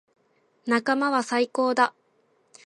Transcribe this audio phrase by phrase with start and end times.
[0.65, 1.93] 仲間は最高だ。